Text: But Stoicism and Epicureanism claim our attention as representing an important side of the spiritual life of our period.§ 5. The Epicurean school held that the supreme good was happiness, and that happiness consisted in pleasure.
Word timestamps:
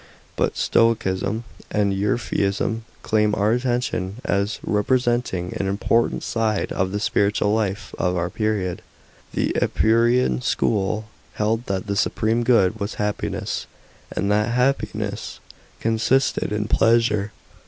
But 0.35 0.57
Stoicism 0.57 1.43
and 1.69 1.93
Epicureanism 1.93 2.85
claim 3.03 3.35
our 3.35 3.51
attention 3.51 4.15
as 4.25 4.57
representing 4.63 5.55
an 5.55 5.67
important 5.67 6.23
side 6.23 6.71
of 6.71 6.91
the 6.91 6.99
spiritual 6.99 7.53
life 7.53 7.93
of 7.99 8.17
our 8.17 8.31
period.§ 8.31 8.81
5. 9.35 9.35
The 9.53 9.61
Epicurean 9.63 10.41
school 10.41 11.05
held 11.35 11.67
that 11.67 11.85
the 11.85 11.95
supreme 11.95 12.41
good 12.43 12.79
was 12.79 12.95
happiness, 12.95 13.67
and 14.11 14.31
that 14.31 14.47
happiness 14.49 15.39
consisted 15.81 16.51
in 16.51 16.67
pleasure. 16.67 17.31